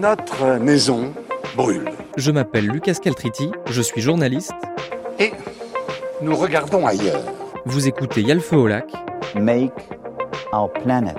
[0.00, 1.12] notre maison
[1.56, 1.90] brûle.
[2.16, 4.54] Je m'appelle Lucas Caltriti, je suis journaliste.
[5.18, 5.32] Et
[6.22, 7.20] nous regardons ailleurs.
[7.66, 8.86] Vous écoutez Yalfeu au lac.
[9.34, 9.74] Make
[10.54, 11.18] our planet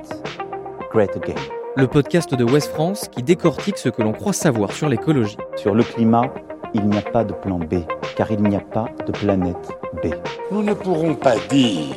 [0.91, 1.35] great again.
[1.77, 5.37] Le podcast de West France qui décortique ce que l'on croit savoir sur l'écologie.
[5.57, 6.33] Sur le climat,
[6.73, 7.85] il n'y a pas de plan B,
[8.15, 9.69] car il n'y a pas de planète
[10.03, 10.07] B.
[10.51, 11.95] Nous ne pourrons pas dire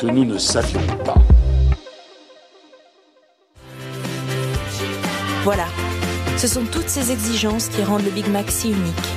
[0.00, 1.14] que nous ne savions pas.
[5.44, 5.64] Voilà,
[6.40, 9.08] ce sont toutes ces exigences qui rendent le Big Mac si unique.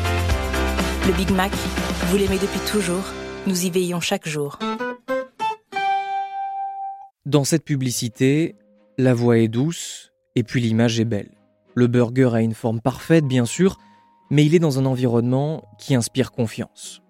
[1.07, 1.53] Le Big Mac,
[2.07, 3.05] vous l'aimez depuis toujours,
[3.47, 4.59] nous y veillons chaque jour.
[7.25, 8.57] Dans cette publicité,
[8.97, 11.29] la voix est douce et puis l'image est belle.
[11.75, 13.77] Le burger a une forme parfaite, bien sûr,
[14.29, 17.01] mais il est dans un environnement qui inspire confiance.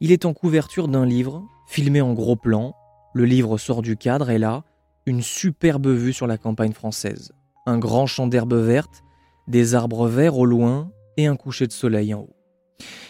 [0.00, 2.74] Il est en couverture d'un livre, filmé en gros plan.
[3.14, 4.64] Le livre sort du cadre et là,
[5.06, 7.30] une superbe vue sur la campagne française.
[7.64, 9.04] Un grand champ d'herbe verte,
[9.48, 12.36] des arbres verts au loin et un coucher de soleil en haut.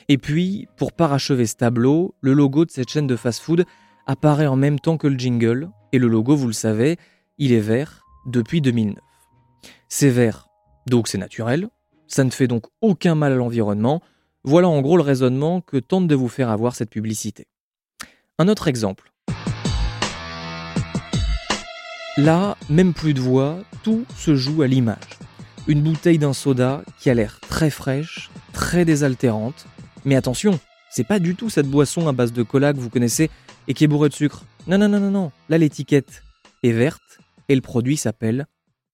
[0.09, 3.65] Et puis, pour parachever ce tableau, le logo de cette chaîne de fast-food
[4.07, 6.97] apparaît en même temps que le jingle, et le logo, vous le savez,
[7.39, 8.99] il est vert depuis 2009.
[9.89, 10.49] C'est vert,
[10.89, 11.69] donc c'est naturel,
[12.07, 14.03] ça ne fait donc aucun mal à l'environnement,
[14.45, 17.47] voilà en gros le raisonnement que tente de vous faire avoir cette publicité.
[18.39, 19.13] Un autre exemple.
[22.19, 25.22] Là, même plus de voix, tout se joue à l'image.
[25.69, 29.67] Une bouteille d'un soda qui a l'air très fraîche, très désaltérante.
[30.05, 30.59] Mais attention,
[30.91, 33.31] c'est pas du tout cette boisson à base de cola que vous connaissez
[33.69, 34.45] et qui est bourrée de sucre.
[34.67, 35.33] Non, non, non, non, non.
[35.49, 36.25] Là, l'étiquette
[36.65, 38.47] est verte et le produit s'appelle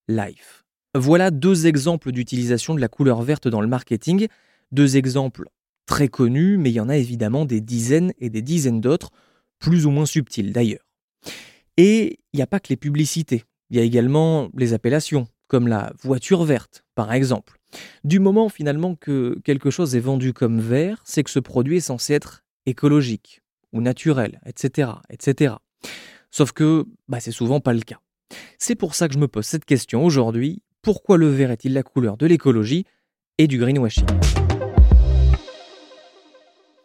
[0.08, 0.64] Life.
[0.94, 4.26] Voilà deux exemples d'utilisation de la couleur verte dans le marketing.
[4.70, 5.48] Deux exemples
[5.86, 9.10] très connus, mais il y en a évidemment des dizaines et des dizaines d'autres,
[9.58, 10.86] plus ou moins subtils d'ailleurs.
[11.78, 15.66] Et il n'y a pas que les publicités, il y a également les appellations, comme
[15.66, 17.58] la voiture verte, par exemple.
[18.04, 21.80] Du moment finalement que quelque chose est vendu comme vert, c'est que ce produit est
[21.80, 24.90] censé être écologique ou naturel, etc.
[25.10, 25.54] etc.
[26.30, 27.98] Sauf que bah, c'est souvent pas le cas.
[28.58, 30.62] C'est pour ça que je me pose cette question aujourd'hui.
[30.82, 32.84] Pourquoi le vert est-il la couleur de l'écologie
[33.38, 34.06] et du greenwashing?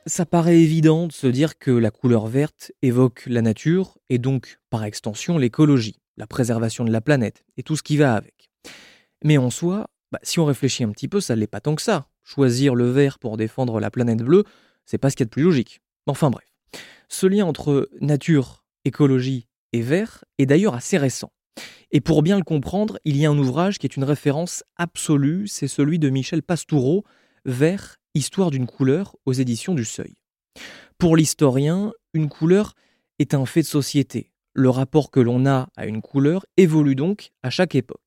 [0.06, 4.60] Ça paraît évident de se dire que la couleur verte évoque la nature et donc,
[4.70, 8.43] par extension, l'écologie, la préservation de la planète et tout ce qui va avec.
[9.24, 11.76] Mais en soi, bah, si on réfléchit un petit peu, ça ne l'est pas tant
[11.76, 12.08] que ça.
[12.24, 14.44] Choisir le vert pour défendre la planète bleue,
[14.86, 15.82] c'est pas ce qu'il y a de plus logique.
[16.06, 16.48] Enfin bref.
[17.10, 21.32] Ce lien entre nature, écologie et vert est d'ailleurs assez récent.
[21.92, 25.48] Et pour bien le comprendre, il y a un ouvrage qui est une référence absolue,
[25.48, 27.04] c'est celui de Michel Pastoureau,
[27.46, 30.14] Vert Histoire d'une couleur aux éditions du Seuil.
[31.00, 32.76] Pour l'historien, une couleur
[33.18, 34.32] est un fait de société.
[34.54, 38.03] Le rapport que l'on a à une couleur évolue donc à chaque époque.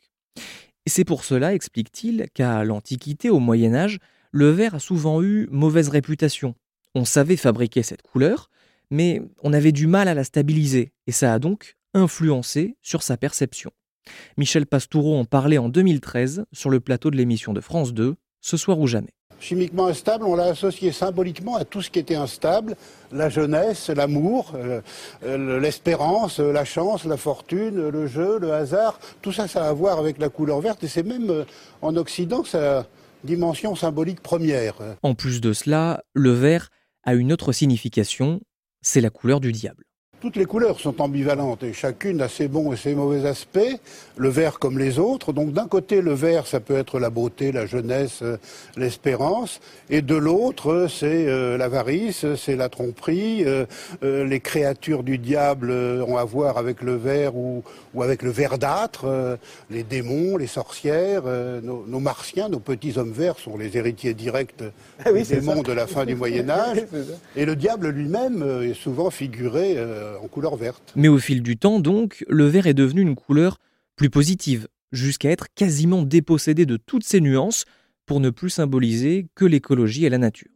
[0.87, 3.99] C'est pour cela, explique-t-il, qu'à l'Antiquité, au Moyen Âge,
[4.31, 6.55] le vert a souvent eu mauvaise réputation.
[6.95, 8.51] On savait fabriquer cette couleur,
[8.91, 13.17] mais on avait du mal à la stabiliser, et ça a donc influencé sur sa
[13.17, 13.73] perception.
[14.37, 18.57] Michel Pastoureau en parlait en 2013 sur le plateau de l'émission de France 2, Ce
[18.57, 19.15] soir ou jamais.
[19.39, 22.75] Chimiquement instable, on l'a associé symboliquement à tout ce qui était instable,
[23.13, 24.81] la jeunesse, l'amour, euh,
[25.25, 28.99] euh, l'espérance, la chance, la fortune, le jeu, le hasard.
[29.21, 31.45] Tout ça, ça a à voir avec la couleur verte et c'est même euh,
[31.83, 32.87] en Occident sa
[33.25, 34.77] dimension symbolique première.
[35.03, 36.71] En plus de cela, le vert
[37.05, 38.41] a une autre signification,
[38.81, 39.85] c'est la couleur du diable.
[40.27, 43.79] Toutes les couleurs sont ambivalentes et chacune a ses bons et ses mauvais aspects,
[44.17, 45.33] le vert comme les autres.
[45.33, 48.37] Donc d'un côté, le vert, ça peut être la beauté, la jeunesse, euh,
[48.77, 53.45] l'espérance, et de l'autre, c'est euh, l'avarice, c'est la tromperie.
[53.47, 53.67] Euh,
[54.03, 57.63] les créatures du diable ont à voir avec le vert ou,
[57.95, 59.07] ou avec le verdâtre.
[59.71, 61.23] les démons, les sorcières,
[61.63, 64.65] nos, nos, martiens, nos petits hommes verts sont les héritiers directs
[65.05, 66.85] ah des démons de la fin du Moyen Âge.
[67.37, 69.77] et le diable lui-même est souvent figuré
[70.23, 70.93] en couleur verte.
[70.97, 73.59] Mais au fil du temps, donc, le vert est devenu une couleur
[73.97, 77.65] plus positive, jusqu'à être quasiment dépossédé de toutes ses nuances
[78.05, 80.51] pour ne plus symboliser que l'écologie et la nature.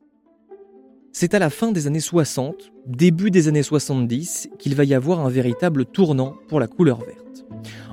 [1.12, 5.20] C'est à la fin des années 60, début des années 70, qu'il va y avoir
[5.20, 7.44] un véritable tournant pour la couleur verte.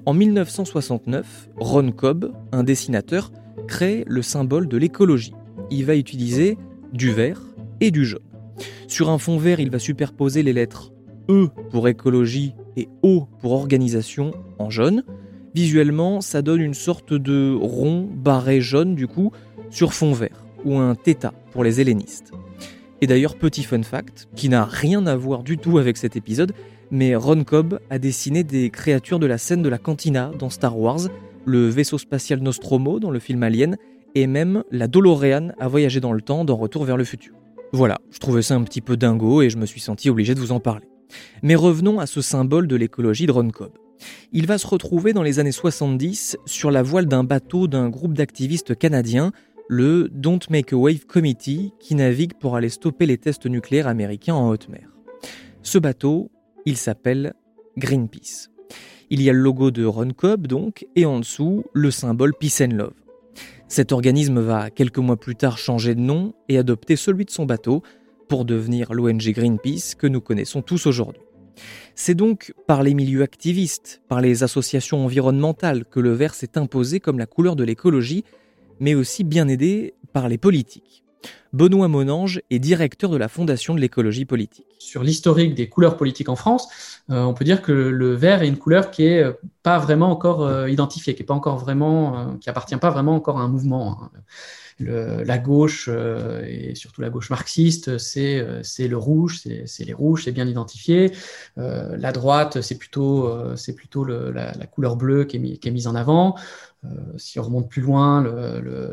[0.06, 3.32] En 1969, Ron Cobb, un dessinateur,
[3.68, 5.34] crée le symbole de l'écologie.
[5.72, 6.58] Il va utiliser
[6.94, 7.42] du vert
[7.82, 8.22] et du jaune.
[8.88, 10.92] Sur un fond vert, il va superposer les lettres
[11.30, 15.04] E pour écologie et O pour organisation en jaune.
[15.54, 19.32] Visuellement, ça donne une sorte de rond barré jaune du coup
[19.70, 22.32] sur fond vert, ou un θ pour les hellénistes.
[23.02, 26.54] Et d'ailleurs, petit fun fact, qui n'a rien à voir du tout avec cet épisode,
[26.90, 30.78] mais Ron Cobb a dessiné des créatures de la scène de la cantina dans Star
[30.80, 31.10] Wars,
[31.46, 33.78] le vaisseau spatial Nostromo dans le film Alien,
[34.16, 37.34] et même la DeLorean a voyagé dans le temps dans Retour vers le futur.
[37.74, 40.40] Voilà, je trouvais ça un petit peu dingo et je me suis senti obligé de
[40.40, 40.88] vous en parler.
[41.44, 43.72] Mais revenons à ce symbole de l'écologie de Ron Cobb.
[44.32, 48.14] Il va se retrouver dans les années 70 sur la voile d'un bateau d'un groupe
[48.14, 49.32] d'activistes canadiens,
[49.70, 54.36] le Don't Make a Wave Committee, qui navigue pour aller stopper les tests nucléaires américains
[54.36, 54.90] en haute mer.
[55.64, 56.32] Ce bateau,
[56.66, 57.34] il s'appelle
[57.78, 58.50] Greenpeace.
[59.10, 62.62] Il y a le logo de Ron Cobb donc, et en dessous, le symbole Peace
[62.62, 62.94] and Love.
[63.70, 67.46] Cet organisme va quelques mois plus tard changer de nom et adopter celui de son
[67.46, 67.84] bateau
[68.28, 71.22] pour devenir l'ONG Greenpeace que nous connaissons tous aujourd'hui.
[71.96, 77.00] C'est donc par les milieux activistes, par les associations environnementales que le vert s'est imposé
[77.00, 78.24] comme la couleur de l'écologie,
[78.80, 81.04] mais aussi bien aidé par les politiques.
[81.54, 84.66] Benoît Monange est directeur de la Fondation de l'écologie politique.
[84.80, 86.68] Sur l'historique des couleurs politiques en France,
[87.10, 89.34] euh, on peut dire que le vert est une couleur qui est euh,
[89.64, 93.48] pas vraiment encore euh, identifiée, qui est pas vraiment, appartient pas vraiment encore à un
[93.48, 93.98] mouvement.
[94.04, 94.12] Hein.
[94.80, 100.32] La gauche et surtout la gauche marxiste, c'est c'est le rouge, c'est les rouges, c'est
[100.32, 101.12] bien identifié.
[101.56, 103.28] la droite, c'est plutôt
[103.76, 106.36] plutôt la, couleur bleue qui est, mise en avant.
[106.86, 108.24] Euh, si on remonte plus loin,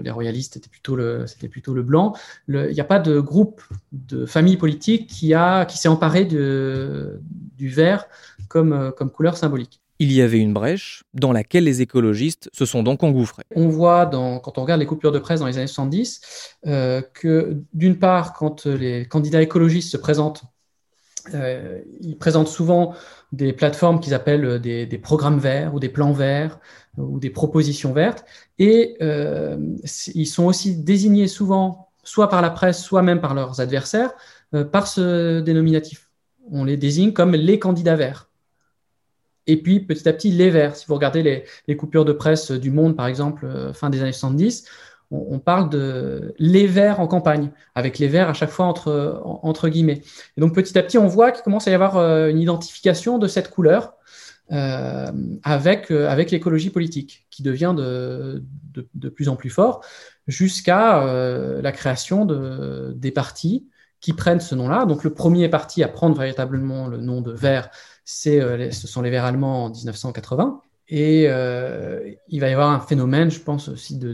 [0.02, 2.14] les royalistes c'était plutôt le, c'était plutôt le blanc.
[2.48, 3.62] Il n'y a pas de groupe
[3.92, 7.20] de famille politique qui a, qui s'est emparé de,
[7.56, 8.06] du vert
[8.48, 9.80] comme, euh, comme couleur symbolique.
[10.00, 13.44] Il y avait une brèche dans laquelle les écologistes se sont donc engouffrés.
[13.54, 17.00] On voit, dans, quand on regarde les coupures de presse dans les années 70, euh,
[17.14, 20.42] que d'une part, quand les candidats écologistes se présentent,
[22.02, 22.94] ils présentent souvent
[23.32, 26.58] des plateformes qu'ils appellent des, des, programmes verts ou des plans verts
[26.96, 28.24] ou des propositions vertes.
[28.58, 29.56] Et euh,
[30.14, 34.12] ils sont aussi désignés souvent, soit par la presse, soit même par leurs adversaires,
[34.54, 36.10] euh, par ce dénominatif.
[36.50, 38.28] On les désigne comme les candidats verts.
[39.46, 40.76] Et puis petit à petit, les verts.
[40.76, 44.12] Si vous regardez les, coupures de presse du Monde, par exemple, euh, fin des années
[44.12, 44.66] 70,
[45.10, 50.02] on, parle de les verts en campagne, avec les verts à chaque fois entre, guillemets.
[50.36, 53.18] Et donc petit à petit, on voit qu'il commence à y avoir euh, une identification
[53.18, 53.94] de cette couleur
[54.50, 55.88] avec,
[56.30, 58.42] l'écologie politique, qui devient de,
[58.72, 59.82] de, de, plus en plus fort,
[60.26, 63.66] jusqu'à euh, la création de, des partis
[64.04, 64.84] qui prennent ce nom-là.
[64.84, 67.70] Donc le premier parti à prendre véritablement le nom de Vert,
[68.04, 70.60] c'est, euh, ce sont les Verts allemands en 1980.
[70.88, 74.12] Et euh, il va y avoir un phénomène, je pense aussi, de,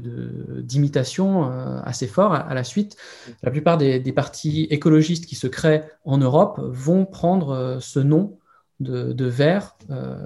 [0.62, 2.96] d'imitation euh, assez fort à, à, la suite.
[3.42, 8.38] La plupart des, des, partis écologistes qui se créent en Europe vont prendre ce nom
[8.80, 10.16] de, de verre euh,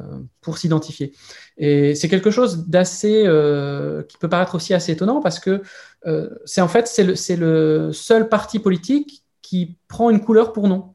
[0.41, 1.13] pour s'identifier.
[1.59, 5.63] Et c'est quelque chose d'assez euh, qui peut paraître aussi assez étonnant parce que
[6.07, 10.69] euh, c'est en fait c'est le, le, seul parti politique qui prend une couleur pour
[10.69, 10.95] nom.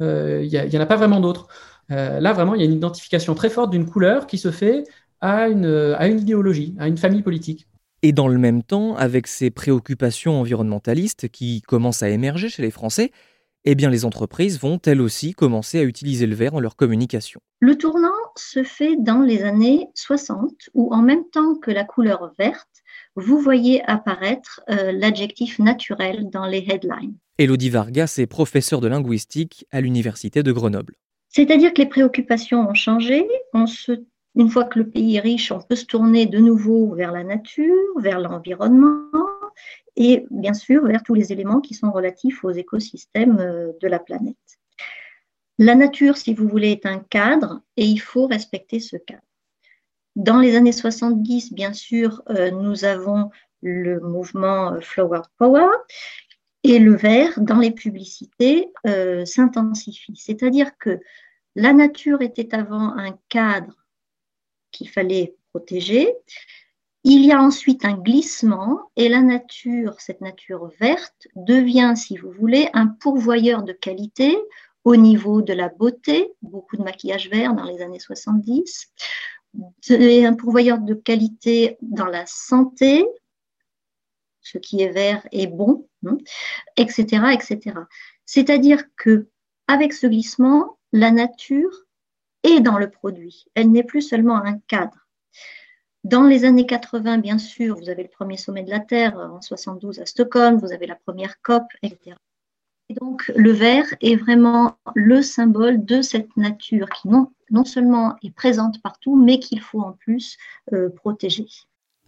[0.00, 1.48] Il n'y en a pas vraiment d'autres.
[1.88, 4.84] là vraiment il y a une identification très forte d'une couleur qui se fait
[5.20, 5.66] à une,
[5.98, 7.66] à une idéologie, à une famille politique.
[8.02, 12.70] Et dans le même temps, avec ces préoccupations environnementalistes qui commencent à émerger chez les
[12.70, 13.10] Français,
[13.64, 17.40] eh bien les entreprises vont elles aussi commencer à utiliser le verre dans leur communication.
[17.60, 22.32] Le tournant se fait dans les années 60, où en même temps que la couleur
[22.38, 22.68] verte,
[23.16, 27.16] vous voyez apparaître euh, l'adjectif naturel dans les headlines.
[27.38, 30.94] Elodie Vargas est professeure de linguistique à l'Université de Grenoble.
[31.28, 33.26] C'est-à-dire que les préoccupations ont changé.
[33.52, 33.92] On se,
[34.34, 37.24] une fois que le pays est riche, on peut se tourner de nouveau vers la
[37.24, 39.04] nature, vers l'environnement,
[39.98, 43.98] et bien sûr vers tous les éléments qui sont relatifs aux écosystèmes euh, de la
[43.98, 44.36] planète.
[45.58, 49.22] La nature, si vous voulez, est un cadre et il faut respecter ce cadre.
[50.14, 55.66] Dans les années 70, bien sûr, euh, nous avons le mouvement euh, Flower Power
[56.62, 58.72] et le vert dans les publicités
[59.24, 60.16] s'intensifie.
[60.16, 60.98] C'est-à-dire que
[61.54, 63.86] la nature était avant un cadre
[64.72, 66.12] qu'il fallait protéger,
[67.04, 72.30] il y a ensuite un glissement et la nature, cette nature verte, devient, si vous
[72.32, 74.36] voulez, un pourvoyeur de qualité
[74.84, 78.92] au niveau de la beauté, beaucoup de maquillage vert dans les années 70,
[79.90, 83.06] un pourvoyeur de qualité dans la santé,
[84.40, 85.88] ce qui est vert est bon,
[86.76, 87.76] etc., etc.
[88.24, 89.28] C'est-à-dire que
[89.66, 91.84] avec ce glissement, la nature
[92.42, 93.46] est dans le produit.
[93.54, 95.07] Elle n'est plus seulement un cadre.
[96.04, 99.40] Dans les années 80, bien sûr, vous avez le premier sommet de la Terre en
[99.40, 102.16] 72 à Stockholm, vous avez la première COP, etc.
[102.88, 108.16] Et donc, le vert est vraiment le symbole de cette nature qui non, non seulement
[108.22, 110.38] est présente partout, mais qu'il faut en plus
[110.72, 111.46] euh, protéger.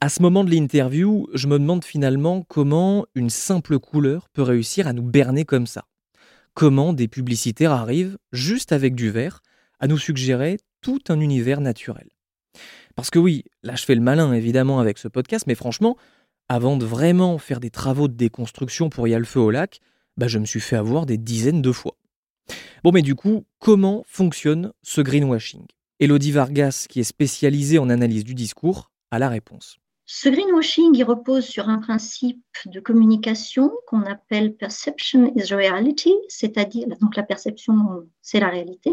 [0.01, 4.87] À ce moment de l'interview, je me demande finalement comment une simple couleur peut réussir
[4.87, 5.85] à nous berner comme ça.
[6.55, 9.43] Comment des publicitaires arrivent, juste avec du vert,
[9.79, 12.09] à nous suggérer tout un univers naturel.
[13.01, 15.97] Parce que oui, là je fais le malin évidemment avec ce podcast, mais franchement,
[16.51, 19.81] avant de vraiment faire des travaux de déconstruction pour y aller le feu au lac,
[20.19, 21.97] bah, je me suis fait avoir des dizaines de fois.
[22.85, 25.65] Bon mais du coup, comment fonctionne ce greenwashing?
[25.99, 29.80] Elodie Vargas, qui est spécialisée en analyse du discours, a la réponse.
[30.13, 36.89] Ce greenwashing, il repose sur un principe de communication qu'on appelle perception is reality, c'est-à-dire,
[37.01, 38.93] donc la perception, c'est la réalité,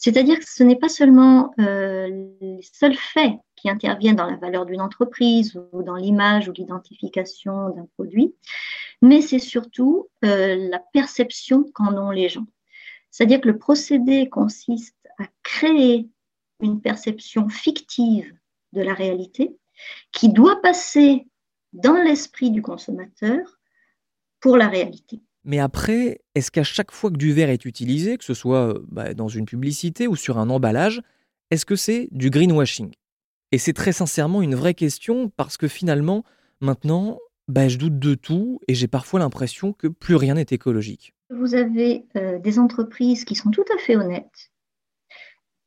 [0.00, 2.08] c'est-à-dire que ce n'est pas seulement euh,
[2.40, 7.68] les seuls faits qui interviennent dans la valeur d'une entreprise ou dans l'image ou l'identification
[7.70, 8.34] d'un produit,
[9.00, 12.46] mais c'est surtout euh, la perception qu'en ont les gens.
[13.12, 16.08] C'est-à-dire que le procédé consiste à créer
[16.60, 18.34] une perception fictive
[18.72, 19.56] de la réalité
[20.12, 21.26] qui doit passer
[21.72, 23.58] dans l'esprit du consommateur
[24.40, 25.20] pour la réalité.
[25.44, 28.84] Mais après, est-ce qu'à chaque fois que du verre est utilisé, que ce soit euh,
[28.88, 31.02] bah, dans une publicité ou sur un emballage,
[31.50, 32.92] est-ce que c'est du greenwashing?
[33.52, 36.24] Et c'est très sincèrement une vraie question parce que finalement,
[36.60, 37.18] maintenant,
[37.48, 41.14] bah, je doute de tout et j'ai parfois l'impression que plus rien n'est écologique.
[41.30, 44.50] Vous avez euh, des entreprises qui sont tout à fait honnêtes,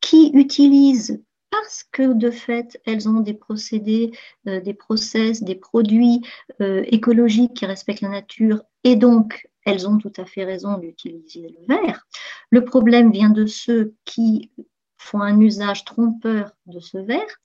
[0.00, 4.10] qui utilisent parce que de fait, elles ont des procédés,
[4.48, 6.22] euh, des process, des produits
[6.62, 11.54] euh, écologiques qui respectent la nature et donc elles ont tout à fait raison d'utiliser
[11.56, 12.06] le verre.
[12.50, 14.50] Le problème vient de ceux qui
[14.96, 17.40] font un usage trompeur de ce verre.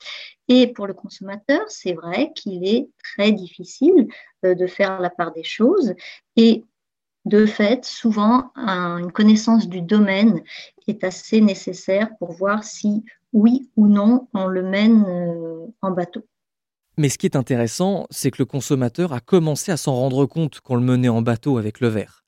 [0.48, 4.08] Et pour le consommateur, c'est vrai qu'il est très difficile
[4.46, 5.94] euh, de faire la part des choses.
[6.38, 6.64] Et
[7.26, 10.42] de fait, souvent, une connaissance du domaine
[10.88, 13.04] est assez nécessaire pour voir si
[13.34, 16.24] oui ou non on le mène euh, en bateau.
[16.98, 20.62] Mais ce qui est intéressant, c'est que le consommateur a commencé à s'en rendre compte
[20.62, 22.26] qu'on le menait en bateau avec le verre.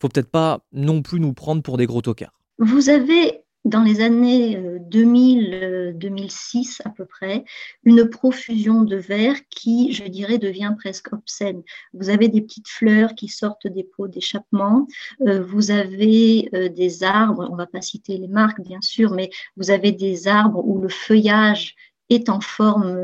[0.00, 2.40] Faut peut-être pas non plus nous prendre pour des gros tocards.
[2.58, 4.56] Vous avez dans les années
[4.90, 7.44] 2000-2006 euh, à peu près,
[7.84, 11.62] une profusion de verre qui, je dirais, devient presque obscène.
[11.94, 14.86] Vous avez des petites fleurs qui sortent des pots d'échappement,
[15.26, 19.12] euh, vous avez euh, des arbres, on ne va pas citer les marques bien sûr,
[19.12, 21.76] mais vous avez des arbres où le feuillage
[22.12, 22.94] est en forme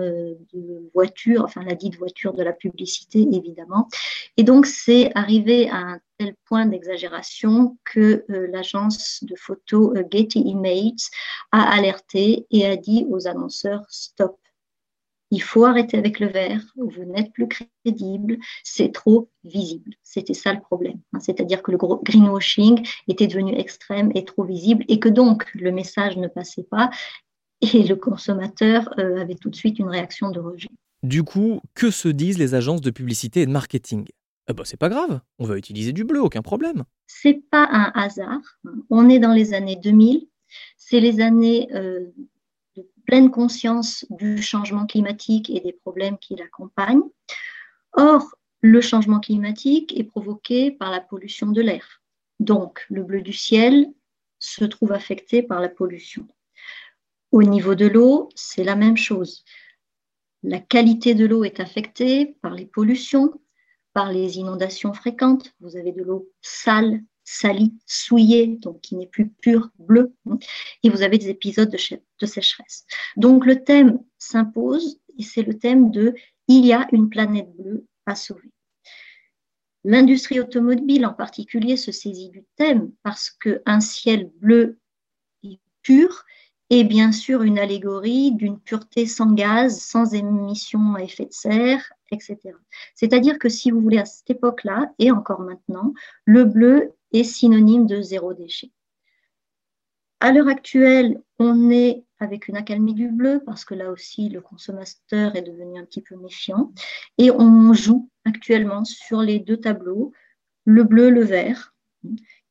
[0.53, 3.88] de voiture, enfin la dite voiture de la publicité évidemment.
[4.37, 10.03] Et donc c'est arrivé à un tel point d'exagération que euh, l'agence de photos euh,
[10.11, 11.11] Getty Images
[11.53, 14.37] a alerté et a dit aux annonceurs stop.
[15.31, 19.93] Il faut arrêter avec le verre, vous n'êtes plus crédible, c'est trop visible.
[20.03, 21.00] C'était ça le problème.
[21.12, 21.21] Hein.
[21.21, 26.17] C'est-à-dire que le greenwashing était devenu extrême et trop visible et que donc le message
[26.17, 26.88] ne passait pas
[27.61, 30.69] et le consommateur euh, avait tout de suite une réaction de rejet.
[31.03, 34.07] Du coup, que se disent les agences de publicité et de marketing?
[34.49, 36.85] Eh ben, c'est pas grave, on va utiliser du bleu, aucun problème.
[37.07, 38.41] C'est pas un hasard.
[38.91, 40.27] On est dans les années 2000,
[40.77, 42.07] c'est les années euh,
[42.77, 47.03] de pleine conscience du changement climatique et des problèmes qui l'accompagnent.
[47.93, 52.03] Or, le changement climatique est provoqué par la pollution de l'air.
[52.41, 53.87] Donc, le bleu du ciel
[54.38, 56.27] se trouve affecté par la pollution.
[57.30, 59.44] Au niveau de l'eau, c'est la même chose.
[60.42, 63.32] La qualité de l'eau est affectée par les pollutions,
[63.92, 65.52] par les inondations fréquentes.
[65.61, 70.14] Vous avez de l'eau sale, salie, souillée, donc qui n'est plus pure, bleue.
[70.82, 72.87] Et vous avez des épisodes de, sécheresse.
[73.16, 76.14] Donc le thème s'impose et c'est le thème de
[76.47, 78.50] il y a une planète bleue à sauver.
[79.85, 84.78] L'industrie automobile en particulier se saisit du thème parce qu'un ciel bleu
[85.42, 86.25] et pur
[86.70, 91.92] est bien sûr une allégorie d'une pureté sans gaz, sans émissions à effet de serre,
[92.10, 92.38] etc.
[92.94, 95.94] C'est-à-dire que si vous voulez, à cette époque-là, et encore maintenant,
[96.25, 98.70] le bleu est synonyme de zéro déchet.
[100.20, 104.40] À l'heure actuelle, on est avec une accalmie du bleu parce que là aussi, le
[104.40, 106.72] consommateur est devenu un petit peu méfiant.
[107.18, 110.12] Et on joue actuellement sur les deux tableaux,
[110.64, 111.72] le bleu, le vert,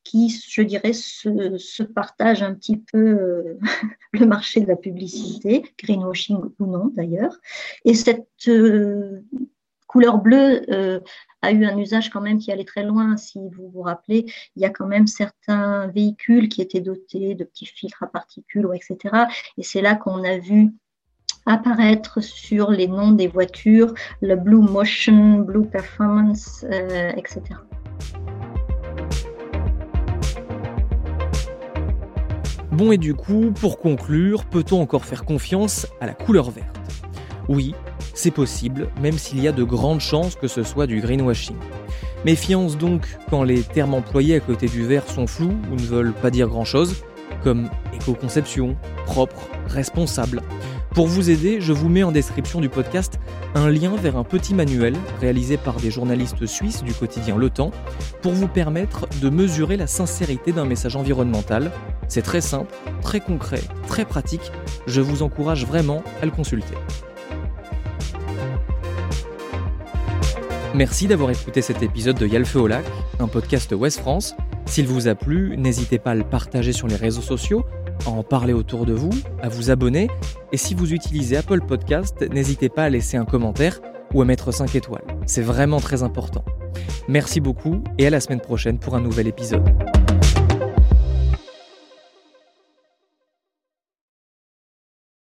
[0.08, 3.58] qui, je dirais, se, partagent un petit peu euh,
[4.12, 7.36] le marché de la publicité, greenwashing ou non d'ailleurs.
[7.84, 9.20] Et cette euh,
[9.86, 11.00] couleur bleue euh,
[11.42, 13.18] a eu un usage quand même qui allait très loin.
[13.18, 14.24] Si vous vous rappelez,
[14.56, 18.66] il y a quand même certains véhicules qui étaient dotés de petits filtres à particules,
[18.74, 19.26] etc.
[19.58, 20.70] Et c'est là qu'on a vu
[21.44, 26.64] apparaître sur les noms des voitures le Blue Motion, Blue Performance,
[27.16, 27.42] etc.
[32.78, 36.78] Bon et du coup, pour conclure, peut-on encore faire confiance à la couleur verte?
[37.48, 37.74] Oui,
[38.14, 41.56] c'est possible, même s'il y a de grandes chances que ce soit du greenwashing.
[42.24, 46.12] Méfiance donc quand les termes employés à côté du vert sont flous ou ne veulent
[46.12, 47.02] pas dire grand-chose,
[47.42, 50.40] comme éco-conception, propre, responsable.
[50.94, 53.20] Pour vous aider, je vous mets en description du podcast
[53.54, 57.70] un lien vers un petit manuel réalisé par des journalistes suisses du quotidien Le Temps
[58.22, 61.70] pour vous permettre de mesurer la sincérité d'un message environnemental.
[62.08, 64.50] C'est très simple, très concret, très pratique.
[64.86, 66.74] Je vous encourage vraiment à le consulter.
[70.74, 72.84] Merci d'avoir écouté cet épisode de Yalfe au lac,
[73.20, 74.34] un podcast Ouest France.
[74.66, 77.64] S'il vous a plu, n'hésitez pas à le partager sur les réseaux sociaux,
[78.06, 79.10] à en parler autour de vous,
[79.42, 80.08] à vous abonner.
[80.52, 83.80] Et si vous utilisez Apple Podcast, n'hésitez pas à laisser un commentaire
[84.14, 85.04] ou à mettre 5 étoiles.
[85.26, 86.44] C'est vraiment très important.
[87.08, 89.87] Merci beaucoup et à la semaine prochaine pour un nouvel épisode.